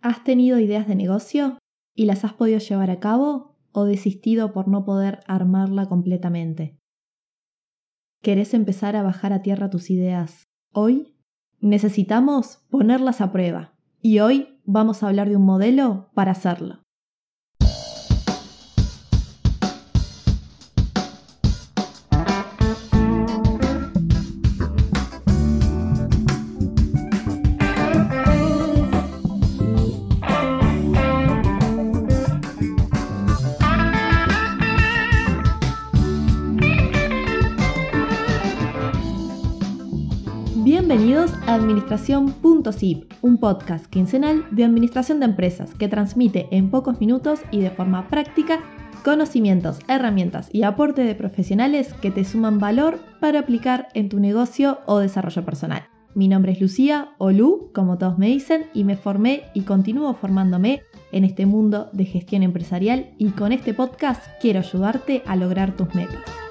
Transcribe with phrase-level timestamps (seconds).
[0.00, 1.58] ¿Has tenido ideas de negocio
[1.94, 6.78] y las has podido llevar a cabo o desistido por no poder armarla completamente?
[8.22, 11.16] ¿Querés empezar a bajar a tierra tus ideas hoy?
[11.60, 16.82] Necesitamos ponerlas a prueba y hoy vamos a hablar de un modelo para hacerlo.
[40.64, 47.38] Bienvenidos a Administración.zip, un podcast quincenal de administración de empresas que transmite en pocos minutos
[47.52, 48.58] y de forma práctica
[49.04, 54.80] conocimientos, herramientas y aporte de profesionales que te suman valor para aplicar en tu negocio
[54.86, 55.84] o desarrollo personal.
[56.16, 60.12] Mi nombre es Lucía o Lu, como todos me dicen, y me formé y continúo
[60.14, 60.82] formándome
[61.12, 65.94] en este mundo de gestión empresarial y con este podcast quiero ayudarte a lograr tus
[65.94, 66.47] metas.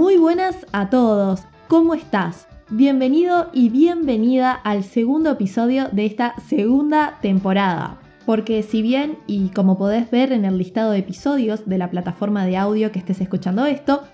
[0.00, 2.48] Muy buenas a todos, ¿cómo estás?
[2.70, 8.00] Bienvenido y bienvenida al segundo episodio de esta segunda temporada.
[8.24, 12.46] Porque si bien, y como podés ver en el listado de episodios de la plataforma
[12.46, 14.04] de audio que estés escuchando esto,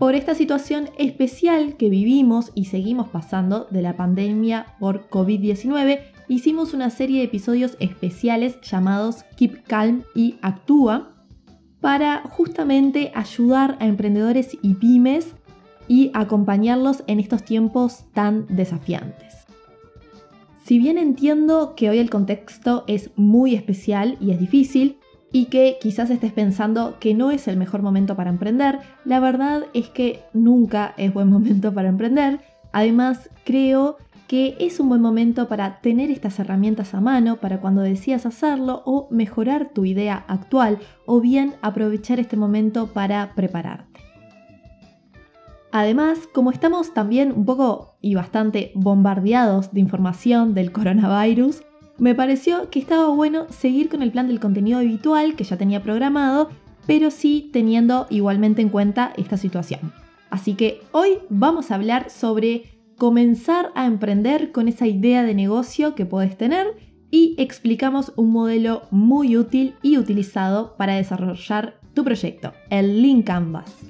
[0.00, 6.74] por esta situación especial que vivimos y seguimos pasando de la pandemia por COVID-19, hicimos
[6.74, 11.12] una serie de episodios especiales llamados Keep Calm y Actúa,
[11.86, 15.35] para justamente ayudar a emprendedores y pymes
[15.88, 19.46] y acompañarlos en estos tiempos tan desafiantes.
[20.64, 24.98] Si bien entiendo que hoy el contexto es muy especial y es difícil,
[25.32, 29.64] y que quizás estés pensando que no es el mejor momento para emprender, la verdad
[29.74, 32.40] es que nunca es buen momento para emprender.
[32.72, 37.82] Además, creo que es un buen momento para tener estas herramientas a mano para cuando
[37.82, 43.95] decidas hacerlo o mejorar tu idea actual o bien aprovechar este momento para prepararte.
[45.78, 51.64] Además, como estamos también un poco y bastante bombardeados de información del coronavirus,
[51.98, 55.82] me pareció que estaba bueno seguir con el plan del contenido habitual que ya tenía
[55.82, 56.48] programado,
[56.86, 59.92] pero sí teniendo igualmente en cuenta esta situación.
[60.30, 65.94] Así que hoy vamos a hablar sobre comenzar a emprender con esa idea de negocio
[65.94, 66.68] que puedes tener
[67.10, 73.85] y explicamos un modelo muy útil y utilizado para desarrollar tu proyecto, el Lean Canvas.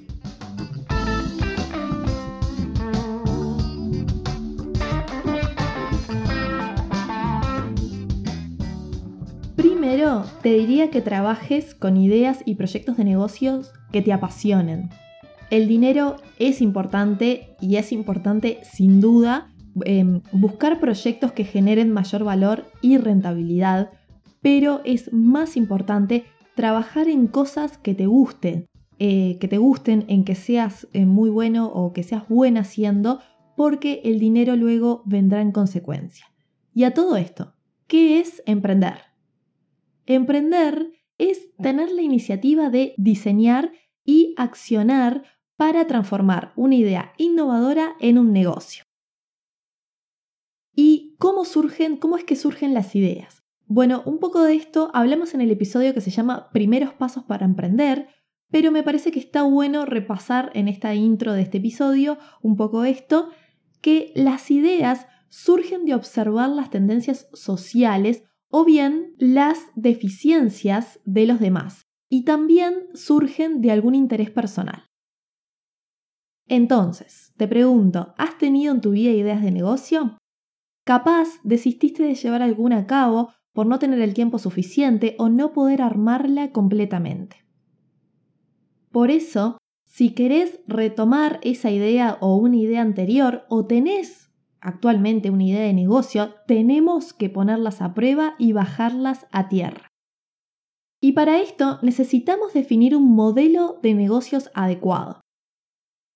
[10.42, 14.90] Te diría que trabajes con ideas y proyectos de negocios que te apasionen,
[15.50, 19.52] el dinero es importante y es importante sin duda
[19.84, 23.90] em, buscar proyectos que generen mayor valor y rentabilidad,
[24.42, 26.24] pero es más importante
[26.56, 28.66] trabajar en cosas que te gusten,
[28.98, 33.20] eh, que te gusten, en que seas eh, muy bueno o que seas buena haciendo,
[33.56, 36.26] porque el dinero luego vendrá en consecuencia.
[36.74, 37.54] Y a todo esto,
[37.86, 39.05] ¿qué es emprender?
[40.06, 43.72] Emprender es tener la iniciativa de diseñar
[44.04, 45.24] y accionar
[45.56, 48.84] para transformar una idea innovadora en un negocio.
[50.74, 53.42] ¿Y cómo surgen, cómo es que surgen las ideas?
[53.64, 57.44] Bueno, un poco de esto hablamos en el episodio que se llama Primeros pasos para
[57.44, 58.08] emprender,
[58.50, 62.84] pero me parece que está bueno repasar en esta intro de este episodio un poco
[62.84, 63.30] esto,
[63.80, 71.40] que las ideas surgen de observar las tendencias sociales o bien las deficiencias de los
[71.40, 74.86] demás, y también surgen de algún interés personal.
[76.48, 80.18] Entonces, te pregunto, ¿has tenido en tu vida ideas de negocio?
[80.84, 85.52] Capaz desististe de llevar alguna a cabo por no tener el tiempo suficiente o no
[85.52, 87.44] poder armarla completamente.
[88.92, 94.25] Por eso, si querés retomar esa idea o una idea anterior o tenés
[94.60, 99.88] actualmente una idea de negocio, tenemos que ponerlas a prueba y bajarlas a tierra.
[101.00, 105.20] Y para esto necesitamos definir un modelo de negocios adecuado.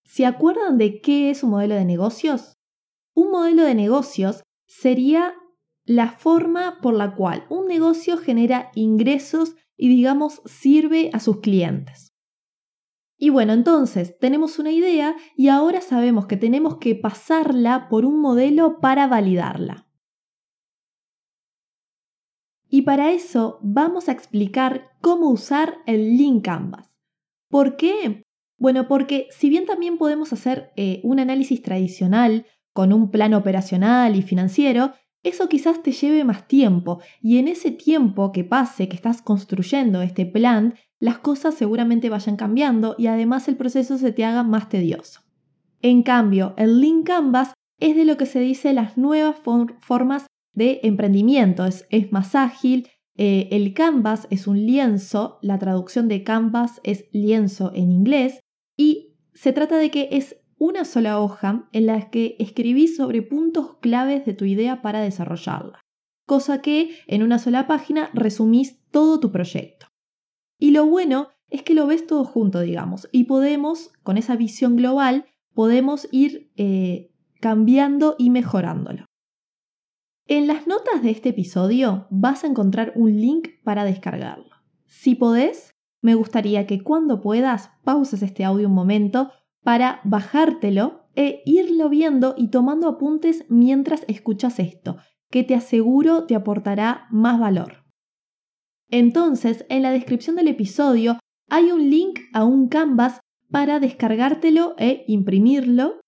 [0.05, 2.55] ¿Se acuerdan de qué es un modelo de negocios?
[3.15, 5.35] Un modelo de negocios sería
[5.85, 12.10] la forma por la cual un negocio genera ingresos y digamos sirve a sus clientes.
[13.23, 18.19] Y bueno, entonces tenemos una idea y ahora sabemos que tenemos que pasarla por un
[18.19, 19.87] modelo para validarla.
[22.71, 26.97] Y para eso vamos a explicar cómo usar el Lean Canvas.
[27.51, 28.23] ¿Por qué?
[28.57, 34.17] Bueno, porque si bien también podemos hacer eh, un análisis tradicional con un plan operacional
[34.17, 38.97] y financiero, eso quizás te lleve más tiempo y en ese tiempo que pase, que
[38.97, 44.25] estás construyendo este plan, las cosas seguramente vayan cambiando y además el proceso se te
[44.25, 45.21] haga más tedioso.
[45.83, 49.37] En cambio, el Lean Canvas es de lo que se dice las nuevas
[49.81, 52.89] formas de emprendimiento, es, más ágil.
[53.17, 58.41] Eh, el Canvas es un lienzo, la traducción de Canvas es lienzo en inglés,
[58.77, 63.79] y se trata de que es una sola hoja en la que escribís sobre puntos
[63.81, 65.81] claves de tu idea para desarrollarla,
[66.27, 69.87] cosa que en una sola página resumís todo tu proyecto.
[70.59, 74.77] Y lo bueno es que lo ves todo junto, digamos, y podemos, con esa visión
[74.77, 75.25] global,
[75.55, 77.11] podemos ir eh,
[77.41, 79.07] cambiando y mejorándolo.
[80.27, 84.57] En las notas de este episodio vas a encontrar un link para descargarlo.
[84.85, 85.71] Si podés,
[86.03, 92.35] me gustaría que cuando puedas pauses este audio un momento para bajártelo e irlo viendo
[92.37, 94.97] y tomando apuntes mientras escuchas esto,
[95.31, 97.85] que te aseguro te aportará más valor.
[98.89, 101.19] Entonces, en la descripción del episodio
[101.49, 103.21] hay un link a un canvas
[103.51, 106.01] para descargártelo e imprimirlo.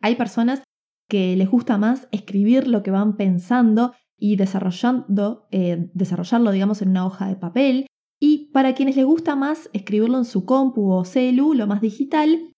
[0.00, 0.62] Hay personas
[1.08, 6.90] que les gusta más escribir lo que van pensando y desarrollando, eh, desarrollarlo, digamos, en
[6.90, 7.86] una hoja de papel.
[8.20, 12.51] Y para quienes les gusta más escribirlo en su compu o celu, lo más digital,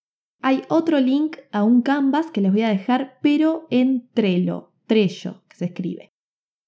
[0.45, 5.41] hay otro link a un canvas que les voy a dejar, pero en Trello, Trello,
[5.49, 6.13] que se escribe.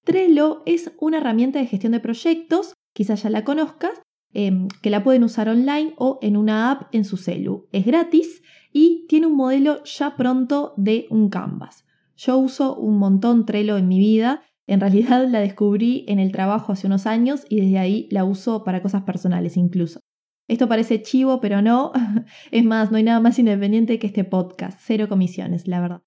[0.04, 3.92] Trello es una herramienta de gestión de proyectos, quizás ya la conozcas,
[4.34, 7.68] em, que la pueden usar online o en una app en su celu.
[7.72, 8.42] Es gratis
[8.74, 11.86] y tiene un modelo ya pronto de un canvas.
[12.16, 14.42] Yo uso un montón Trello en mi vida.
[14.66, 18.64] En realidad la descubrí en el trabajo hace unos años y desde ahí la uso
[18.64, 20.00] para cosas personales incluso.
[20.48, 21.92] Esto parece chivo, pero no.
[22.52, 24.80] Es más, no hay nada más independiente que este podcast.
[24.82, 26.02] Cero comisiones, la verdad.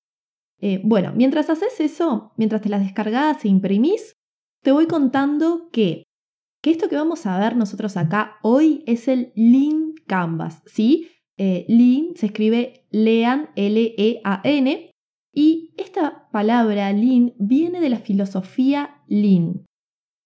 [0.61, 4.15] Eh, bueno, mientras haces eso, mientras te las descargas e imprimís,
[4.63, 6.05] te voy contando que,
[6.63, 11.09] que esto que vamos a ver nosotros acá hoy es el Lean Canvas, ¿sí?
[11.39, 14.91] Eh, lean se escribe Lean, L-E-A-N,
[15.33, 19.65] y esta palabra Lean viene de la filosofía Lean.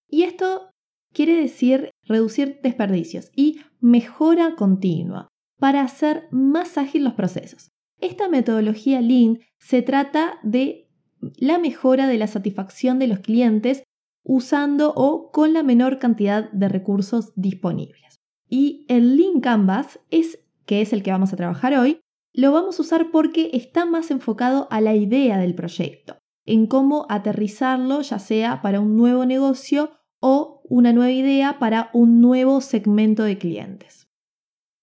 [0.08, 0.70] Y esto
[1.14, 5.28] quiere decir reducir desperdicios y mejora continua
[5.58, 7.70] para hacer más ágil los procesos.
[8.00, 10.90] Esta metodología Lean se trata de
[11.38, 13.82] la mejora de la satisfacción de los clientes
[14.24, 18.20] usando o con la menor cantidad de recursos disponibles.
[18.48, 22.00] Y el Lean Canvas es, que es el que vamos a trabajar hoy,
[22.32, 27.06] lo vamos a usar porque está más enfocado a la idea del proyecto, en cómo
[27.08, 33.22] aterrizarlo ya sea para un nuevo negocio o una nueva idea para un nuevo segmento
[33.22, 34.08] de clientes.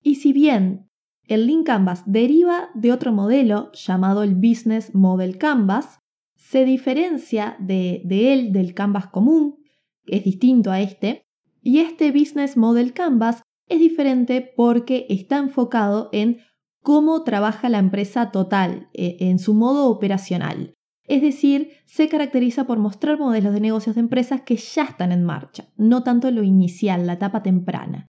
[0.01, 0.89] Y si bien
[1.28, 6.00] el Lean Canvas deriva de otro modelo llamado el Business Model Canvas,
[6.36, 8.01] se diferencia de,
[8.33, 9.57] él del Canvas común,
[10.06, 11.24] que es distinto a este,
[11.62, 16.39] y este Business Model Canvas es diferente porque está enfocado en
[16.81, 20.74] cómo trabaja la empresa total, e, en su modo operacional.
[21.07, 25.24] Es decir, se caracteriza por mostrar modelos de negocios de empresas que ya están en
[25.24, 28.07] marcha, no tanto lo inicial, la etapa temprana.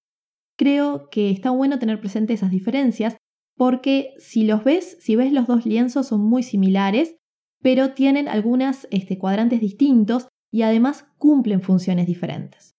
[0.57, 3.17] Creo que está bueno tener presente esas diferencias
[3.57, 7.17] porque si los ves, si ves los dos lienzos son muy similares,
[7.63, 12.75] pero tienen algunos este, cuadrantes distintos y además cumplen funciones diferentes.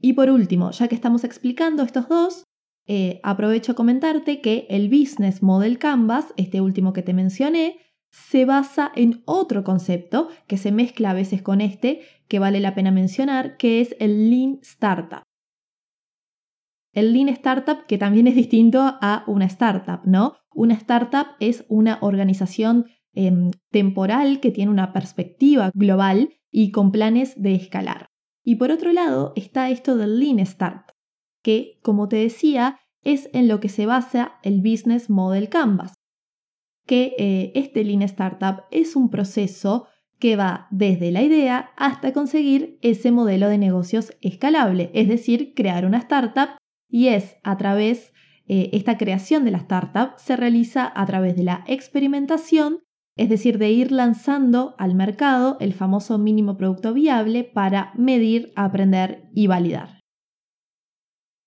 [0.00, 2.44] Y por último, ya que estamos explicando estos dos,
[2.86, 7.78] eh, aprovecho a comentarte que el Business Model Canvas, este último que te mencioné,
[8.14, 12.72] se basa en otro concepto que se mezcla a veces con este, que vale la
[12.72, 15.24] pena mencionar, que es el Lean Startup.
[16.92, 20.36] El Lean Startup, que también es distinto a una startup, ¿no?
[20.54, 27.34] Una startup es una organización em, temporal que tiene una perspectiva global y con planes
[27.42, 28.06] de escalar.
[28.44, 30.94] Y por otro lado está esto del Lean Startup,
[31.42, 35.93] que, como te decía, es en lo que se basa el Business Model Canvas
[36.86, 39.86] que eh, este Lean Startup es un proceso
[40.18, 45.84] que va desde la idea hasta conseguir ese modelo de negocios escalable, es decir, crear
[45.84, 46.56] una startup
[46.88, 48.12] y es a través,
[48.46, 52.80] eh, esta creación de la startup se realiza a través de la experimentación,
[53.16, 59.28] es decir, de ir lanzando al mercado el famoso mínimo producto viable para medir, aprender
[59.34, 60.00] y validar.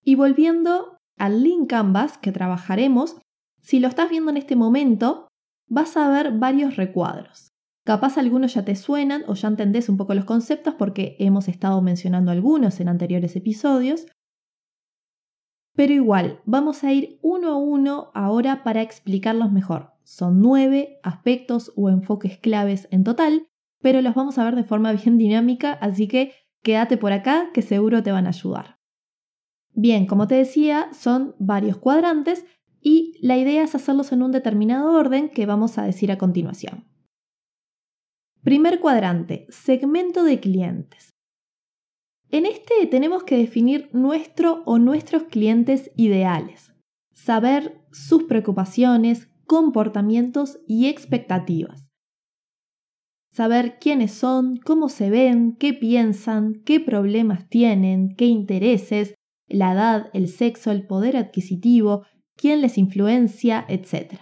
[0.03, 3.17] Y volviendo al Lean Canvas que trabajaremos,
[3.61, 5.26] si lo estás viendo en este momento,
[5.67, 7.53] vas a ver varios recuadros.
[7.85, 11.81] Capaz algunos ya te suenan o ya entendés un poco los conceptos porque hemos estado
[11.81, 14.07] mencionando algunos en anteriores episodios.
[15.73, 19.91] pero igual, vamos a ir uno a uno ahora para explicarlos mejor.
[20.03, 23.47] Son nueve aspectos o enfoques claves en total,
[23.79, 26.33] pero los vamos a ver de forma bien dinámica, así que
[26.63, 28.79] quédate por acá que seguro te van a ayudar.
[29.73, 32.45] Bien, como te decía, son varios cuadrantes
[32.81, 36.85] y la idea es hacerlos en un determinado orden que vamos a decir a continuación.
[38.43, 41.13] Primer cuadrante, segmento de clientes.
[42.29, 46.73] En este tenemos que definir nuestro o nuestros clientes ideales,
[47.13, 51.89] saber sus preocupaciones, comportamientos y expectativas.
[53.31, 59.13] Saber quiénes son, cómo se ven, qué piensan, qué problemas tienen, qué intereses,
[59.47, 62.03] la edad, el sexo, el poder adquisitivo,
[62.37, 64.21] quién les influencia, etc.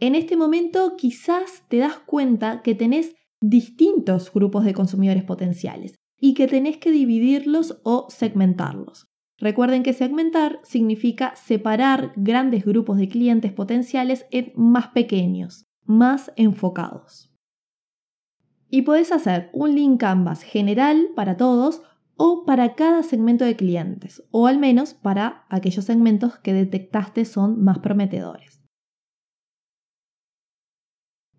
[0.00, 6.34] En este momento quizás te das cuenta que tenés distintos grupos de consumidores potenciales y
[6.34, 9.06] que tenés que dividirlos o segmentarlos.
[9.38, 17.32] Recuerden que segmentar significa separar grandes grupos de clientes potenciales en más pequeños, más enfocados.
[18.68, 21.82] Y podés hacer un link canvas general para todos
[22.18, 27.62] o para cada segmento de clientes, o al menos para aquellos segmentos que detectaste son
[27.62, 28.60] más prometedores.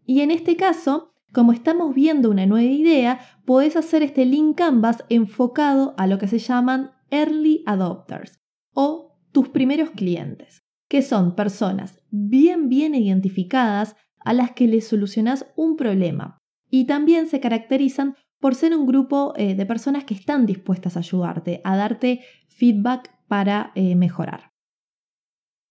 [0.05, 5.03] Y en este caso, como estamos viendo una nueva idea, podés hacer este link canvas
[5.09, 8.39] enfocado a lo que se llaman early adopters
[8.73, 15.45] o tus primeros clientes, que son personas bien bien identificadas a las que les solucionas
[15.57, 16.37] un problema
[16.69, 20.99] y también se caracterizan por ser un grupo eh, de personas que están dispuestas a
[20.99, 24.51] ayudarte, a darte feedback para eh, mejorar.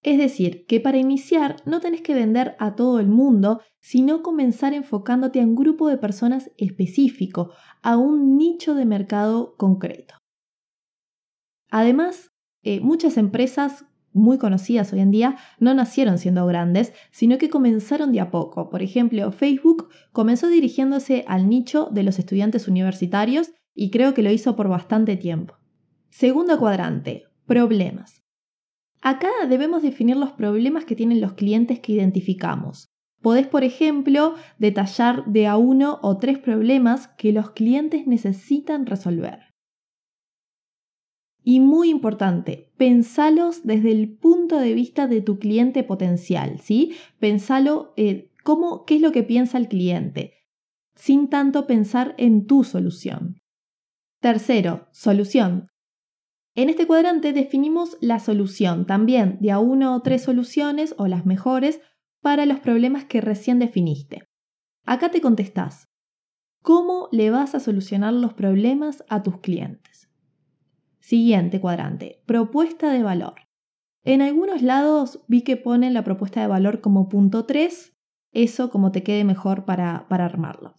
[0.03, 4.73] Es decir, que para iniciar no tenés que vender a todo el mundo, sino comenzar
[4.73, 10.15] enfocándote a un grupo de personas específico, a un nicho de mercado concreto.
[11.71, 12.31] Además,
[12.63, 13.87] eh, muchas empresas
[14.19, 18.69] muy conocidas hoy en día no nacieron siendo grandes, sino que comenzaron de a poco.
[18.69, 24.31] Por ejemplo, Facebook comenzó dirigiéndose al nicho de los estudiantes universitarios y creo que lo
[24.31, 25.55] hizo por bastante tiempo.
[26.11, 28.23] Segundo cuadrante, problemas.
[29.01, 32.89] Acá debemos definir los problemas que tienen los clientes que identificamos.
[33.23, 39.55] Podés, por ejemplo, detallar de a uno o tres problemas que los clientes necesitan resolver.
[41.51, 46.95] Y muy importante, pensalos desde el punto de vista de tu cliente potencial, ¿sí?
[47.21, 50.35] Pensalo eh, cómo, qué es lo que piensa el cliente,
[50.95, 53.39] sin tanto pensar en tu solución.
[54.21, 55.69] Tercero, solución.
[56.55, 61.25] En este cuadrante definimos la solución también de a una o tres soluciones o las
[61.25, 61.81] mejores
[62.21, 64.29] para los problemas que recién definiste.
[64.85, 65.87] Acá te contestás,
[66.63, 70.08] ¿cómo le vas a solucionar los problemas a tus clientes?
[71.09, 73.49] Siguiente cuadrante, propuesta de valor.
[74.05, 77.97] En algunos lados vi que ponen la propuesta de valor como punto 3,
[78.33, 80.75] eso como te quede mejor para, para armarlo.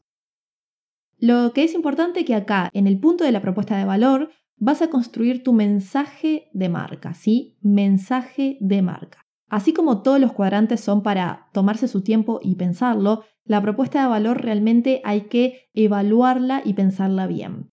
[1.17, 4.83] Lo que es importante que acá, en el punto de la propuesta de valor, vas
[4.83, 7.57] a construir tu mensaje de marca, ¿sí?
[7.61, 9.25] Mensaje de marca.
[9.47, 14.09] Así como todos los cuadrantes son para tomarse su tiempo y pensarlo, la propuesta de
[14.09, 17.71] valor realmente hay que evaluarla y pensarla bien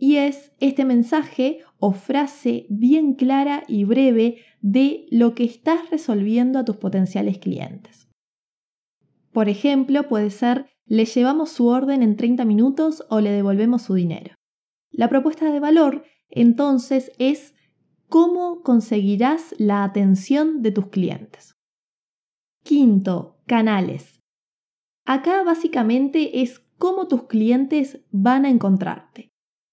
[0.00, 6.58] y es este mensaje o frase bien clara y breve de lo que estás resolviendo
[6.58, 8.08] a tus potenciales clientes.
[9.30, 13.94] Por ejemplo, puede ser, le llevamos su orden en 30 minutos o le devolvemos su
[13.94, 14.34] dinero.
[14.90, 17.54] La propuesta de valor, entonces, es
[18.08, 21.56] cómo conseguirás la atención de tus clientes.
[22.64, 24.22] Quinto, canales.
[25.04, 29.29] Acá básicamente es cómo tus clientes van a encontrarte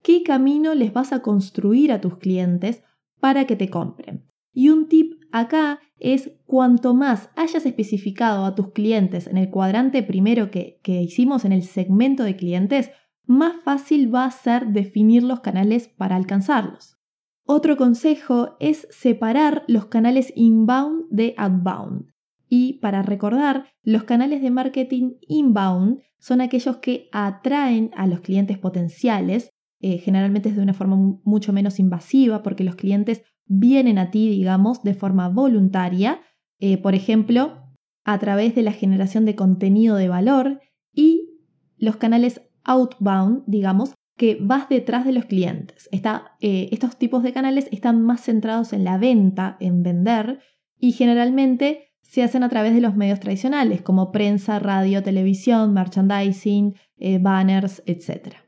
[0.08, 2.82] qué camino les vas a construir a tus clientes
[3.20, 4.24] para que te compren.
[4.54, 10.04] Y un tip acá es cuanto más hayas especificado a tus clientes en el cuadrante
[10.04, 12.92] primero que, que hicimos en el segmento de clientes,
[13.26, 16.98] más fácil va a ser definir los canales para alcanzarlos.
[17.44, 22.14] Otro consejo es separar los canales inbound de outbound.
[22.48, 28.58] Y para recordar, los canales de marketing inbound son aquellos que atraen a los clientes
[28.58, 34.12] potenciales eh, generalmente es de una forma mucho menos invasiva porque los clientes vienen a
[34.12, 36.22] ti, digamos, de forma voluntaria,
[36.60, 37.64] eh, por ejemplo,
[38.04, 40.62] a través de la generación de contenido de valor
[40.94, 41.30] y
[41.78, 45.90] los canales outbound, digamos, que vas detrás de los clientes.
[45.92, 50.40] Eh, estos tipos de canales están más centrados en la venta, en vender,
[50.80, 56.76] y generalmente se hacen a través de los medios tradicionales, como prensa, radio, televisión, merchandising,
[57.20, 58.47] banners, etc.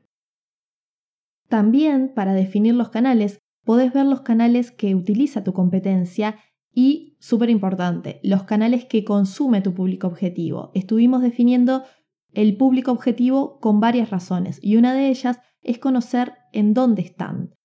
[1.50, 6.39] También, para definir los canales, podés ver los canales que utiliza tu competencia
[6.74, 10.72] y, súper importante, los canales que consume tu público objetivo.
[10.74, 11.84] Estuvimos definiendo
[12.32, 17.56] el público objetivo con varias razones y una de ellas es conocer en dónde están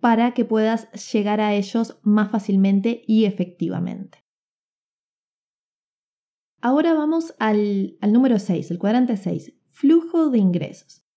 [0.00, 4.24] para que puedas llegar a ellos más fácilmente y efectivamente.
[6.60, 11.07] Ahora vamos al, número 6, el cuadrante 6, flujo de ingresos.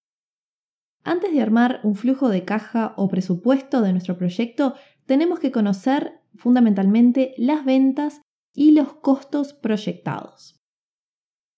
[1.03, 6.21] Antes de armar un flujo de caja o presupuesto de nuestro proyecto, tenemos que conocer
[6.35, 8.21] fundamentalmente las ventas
[8.53, 10.59] y los costos proyectados.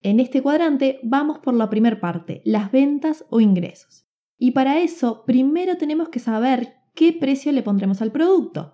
[0.02, 4.06] En este cuadrante vamos por la primera parte, las ventas o ingresos.
[4.38, 8.74] Y para eso, primero tenemos que saber qué precio le pondremos al producto.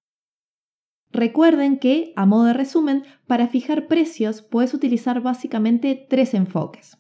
[1.12, 6.98] Recuerden que, a modo de resumen, para fijar precios puedes utilizar básicamente tres enfoques.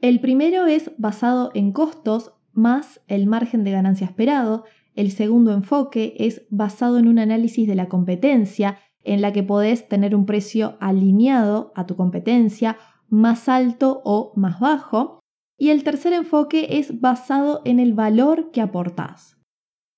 [0.00, 4.64] El primero es basado en costos más el margen de ganancia esperado.
[4.94, 9.88] El segundo enfoque es basado en un análisis de la competencia, en la que podés
[9.88, 12.76] tener un precio alineado a tu competencia,
[13.08, 15.20] más alto o más bajo.
[15.58, 19.38] Y el tercer enfoque es basado en el valor que aportás.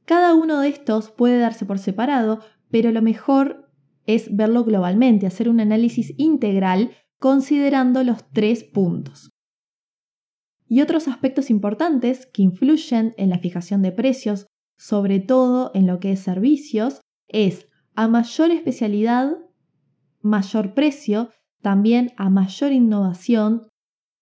[0.04, 3.70] Cada uno de estos puede darse por separado, pero lo mejor
[4.06, 9.30] es verlo globalmente, hacer un análisis integral considerando los tres puntos.
[10.66, 16.00] Y otros aspectos importantes que influyen en la fijación de precios, sobre todo en lo
[16.00, 19.36] que es servicios, es a mayor especialidad,
[20.20, 21.30] mayor precio,
[21.62, 23.68] también a mayor innovación,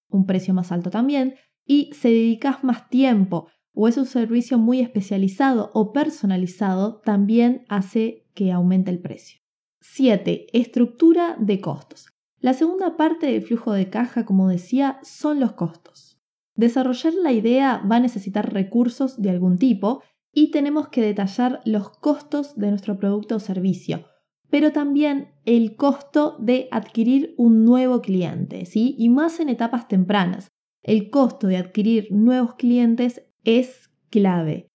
[0.09, 1.35] un precio más alto también,
[1.65, 8.29] y se dedicas más tiempo o es un servicio muy especializado o personalizado, también hace
[8.35, 9.41] que aumente el precio.
[9.81, 10.47] 7.
[10.53, 12.09] Estructura de costos.
[12.39, 16.12] La segunda parte del flujo de caja, como decía, son los costos.
[16.55, 21.91] Desarrollar la idea va a necesitar recursos de algún tipo y tenemos que detallar los
[21.91, 24.07] costos de nuestro producto o servicio,
[24.51, 28.95] pero también el costo de adquirir un nuevo cliente, ¿sí?
[28.99, 30.49] Y más en etapas tempranas.
[30.83, 34.69] El costo de adquirir nuevos clientes es clave.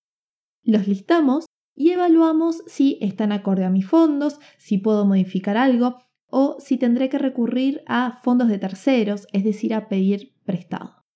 [0.63, 5.97] Los listamos y evaluamos si están acorde a mis fondos, si puedo modificar algo
[6.29, 11.06] o si tendré que recurrir a fondos de terceros, es decir, a pedir prestado.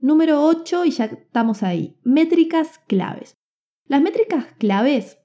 [0.00, 3.36] Número 8, y ya estamos ahí, métricas claves.
[3.84, 5.18] Las métricas claves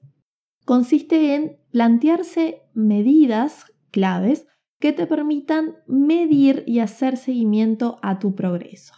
[0.64, 4.48] consiste en plantearse medidas claves
[4.80, 8.94] que te permitan medir y hacer seguimiento a tu progreso.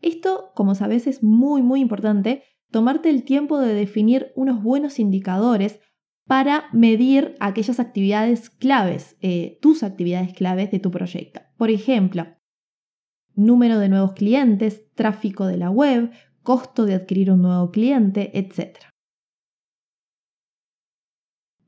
[0.00, 5.80] Esto, como sabes, es muy, muy importante, tomarte el tiempo de definir unos buenos indicadores
[6.26, 11.40] para medir aquellas actividades claves, eh, tus actividades claves de tu proyecto.
[11.58, 12.26] Por ejemplo,
[13.38, 16.10] número de nuevos clientes, tráfico de la web,
[16.42, 18.78] costo de adquirir un nuevo cliente, etc.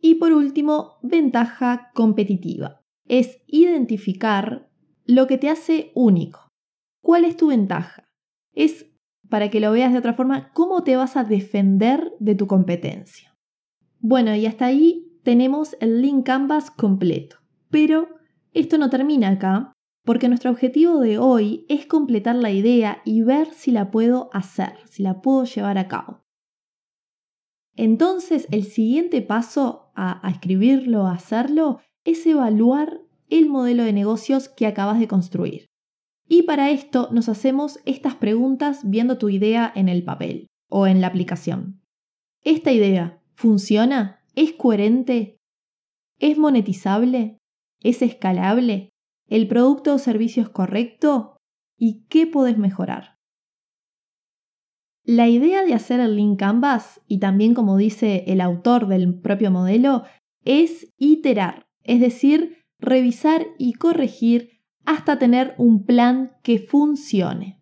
[0.01, 2.83] Y por último, ventaja competitiva.
[3.07, 4.71] Es identificar
[5.05, 6.49] lo que te hace único.
[7.03, 8.11] ¿Cuál es tu ventaja?
[8.53, 8.87] es,
[9.29, 13.37] para que lo veas de otra forma, cómo te vas a defender de tu competencia.
[13.99, 17.37] Bueno, y hasta ahí tenemos el link Canvas completo.
[17.71, 18.09] Pero
[18.53, 19.73] esto no termina acá,
[20.11, 24.73] porque nuestro objetivo de hoy es completar la idea y ver si la puedo hacer,
[24.87, 26.25] si la puedo llevar a cabo.
[27.77, 34.67] Entonces, el siguiente paso a, escribirlo, a hacerlo, es evaluar el modelo de negocios que
[34.67, 35.67] acabas de construir.
[36.27, 41.01] Y para esto nos hacemos estas preguntas viendo tu idea en el papel o en
[41.01, 41.83] la aplicación.
[42.43, 44.25] ¿Esta idea funciona?
[44.35, 45.37] ¿Es coherente?
[46.19, 47.39] ¿Es monetizable?
[47.81, 48.90] ¿Es escalable?
[49.31, 51.37] ¿El producto o servicio es correcto?
[51.79, 53.17] ¿Y qué puedes mejorar?
[55.05, 59.53] La idea de hacer el link Canvas, y también como dice el autor del propio
[59.53, 60.03] modelo,
[60.45, 67.61] es iterar, es decir, revisar y corregir hasta tener un plan que funcione.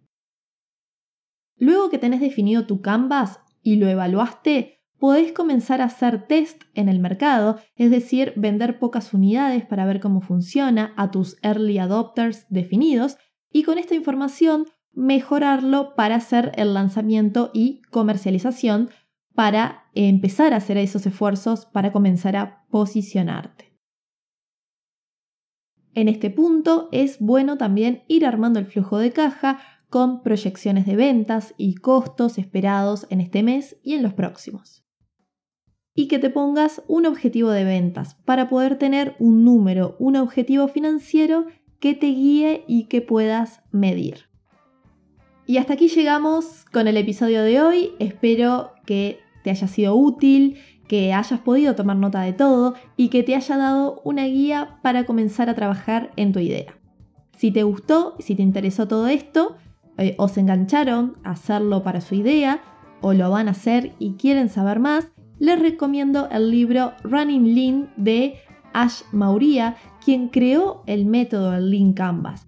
[1.57, 6.89] Luego que tenés definido tu canvas y lo evaluaste, podés comenzar a hacer test en
[6.89, 12.47] el mercado, es decir, vender pocas unidades para ver cómo funciona a tus early adopters
[12.49, 13.17] definidos
[13.51, 18.91] y con esta información mejorarlo para hacer el lanzamiento y comercialización
[19.35, 23.79] para empezar a hacer esos esfuerzos para comenzar a posicionarte.
[25.95, 30.97] En este punto es bueno también ir armando el flujo de caja con proyecciones de
[30.97, 34.88] ventas y costos esperados en este mes y en los próximos.
[35.99, 40.69] Y que te pongas un objetivo de ventas para poder tener un número, un objetivo
[40.69, 41.47] financiero
[41.81, 44.29] que te guíe y que puedas medir.
[45.45, 47.91] Y hasta aquí llegamos con el episodio de hoy.
[47.99, 53.25] Espero que te haya sido útil, que hayas podido tomar nota de todo y que
[53.25, 56.79] te haya dado una guía para comenzar a trabajar en tu idea.
[57.37, 59.57] Si te gustó, si te interesó todo esto,
[59.97, 62.61] eh, o se engancharon a hacerlo para su idea,
[63.01, 67.91] o lo van a hacer y quieren saber más, les recomiendo el libro Running Lean
[67.97, 68.39] de
[68.73, 72.47] Ash Mauria, quien creó el método Lean Canvas.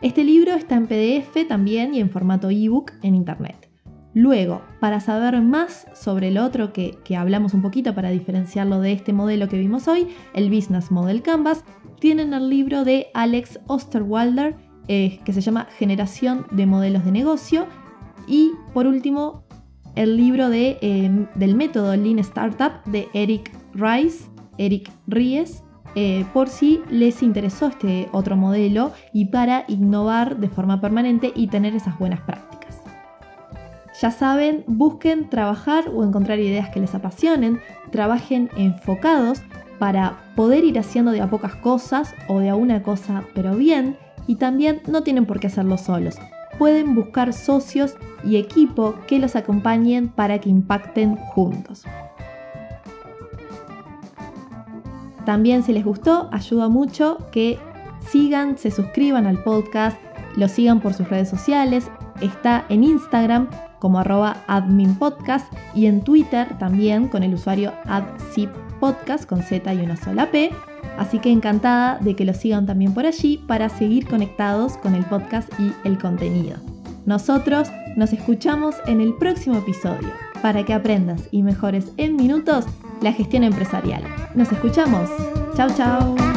[0.00, 3.68] Este libro está en PDF también y en formato ebook en internet.
[4.12, 9.12] Luego, para saber más sobre el otro que, hablamos un poquito para diferenciarlo de este
[9.12, 11.64] modelo que vimos hoy, el Business Model Canvas,
[12.00, 14.56] tienen el libro de Alex Osterwalder
[14.88, 17.66] eh, que se llama Generación de Modelos de Negocio
[18.26, 19.44] y por último
[19.94, 24.24] el libro de, em, del método Lean Startup de Eric Rice,
[24.58, 25.62] Eric Ries,
[25.94, 31.48] eh, por si les interesó este otro modelo y para innovar de forma permanente y
[31.48, 32.80] tener esas buenas prácticas.
[34.00, 39.42] Ya saben, busquen trabajar o encontrar ideas que les apasionen, trabajen enfocados
[39.78, 43.96] para poder ir haciendo de a pocas cosas o de a una cosa pero bien
[44.26, 46.16] y también no tienen por qué hacerlo solos
[46.60, 51.84] pueden buscar socios y equipo que los acompañen para que impacten juntos.
[55.24, 57.58] También si les gustó, ayuda mucho que
[58.10, 59.98] sigan, se suscriban al podcast,
[60.36, 66.58] lo sigan por sus redes sociales, está en Instagram como arroba adminpodcast y en Twitter
[66.58, 70.50] también con el usuario AdZipPodcast con Z y una sola P.
[70.98, 75.04] Así que encantada de que lo sigan también por allí para seguir conectados con el
[75.04, 76.58] podcast y el contenido.
[77.06, 80.10] Nosotros nos escuchamos en el próximo episodio
[80.42, 82.66] para que aprendas y mejores en minutos
[83.02, 84.02] la gestión empresarial.
[84.34, 85.08] Nos escuchamos.
[85.56, 86.29] Chao, chao.